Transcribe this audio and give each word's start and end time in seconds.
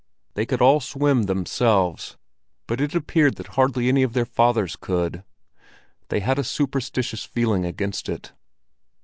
They 0.33 0.47
could 0.47 0.63
all 0.63 0.79
swim 0.79 1.25
themselves, 1.27 2.17
but 2.65 2.81
it 2.81 2.95
appeared 2.95 3.35
that 3.35 3.49
hardly 3.53 3.87
any 3.87 4.01
of 4.01 4.13
their 4.13 4.25
fathers 4.25 4.75
could; 4.75 5.23
they 6.09 6.21
had 6.21 6.39
a 6.39 6.43
superstitious 6.43 7.23
feeling 7.23 7.67
against 7.67 8.09
it. 8.09 8.31